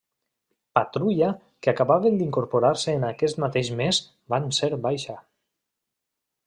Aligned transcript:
Patrulla 0.77 1.27
que 1.67 1.73
acabaven 1.75 2.17
d'incorporar-se 2.21 2.97
en 3.01 3.07
aquest 3.11 3.43
mateix 3.45 3.73
mes 3.83 4.01
van 4.35 4.53
ser 4.63 4.73
baixa. 4.89 5.21